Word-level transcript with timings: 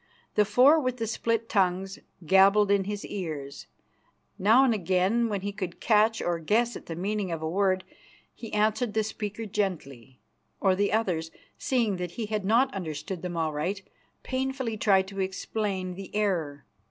The 0.33 0.45
four 0.45 0.79
with 0.79 0.97
the 0.97 1.05
split 1.05 1.47
tongues 1.47 1.99
gabbled 2.25 2.71
in 2.71 2.85
his 2.85 3.05
ears. 3.05 3.67
Now 4.39 4.63
and 4.63 4.73
again, 4.73 5.29
when 5.29 5.41
he 5.41 5.51
could 5.51 5.79
catch 5.79 6.23
or 6.23 6.39
guess 6.39 6.75
at 6.75 6.87
the 6.87 6.95
meaning 6.95 7.31
of 7.31 7.43
a 7.43 7.47
word, 7.47 7.83
he 8.33 8.51
answered 8.51 8.95
the 8.95 9.03
speaker 9.03 9.45
gently; 9.45 10.19
or 10.59 10.75
the 10.75 10.91
others, 10.91 11.29
seeing 11.59 11.97
that 11.97 12.13
he 12.13 12.25
had 12.25 12.43
not 12.45 12.73
understood 12.73 13.21
them 13.21 13.37
aright, 13.37 13.83
painfully 14.23 14.75
tried 14.75 15.07
to 15.09 15.19
explain 15.21 15.93
the 15.93 16.09
error. 16.15 16.65